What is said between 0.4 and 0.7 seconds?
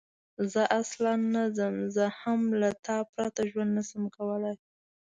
زه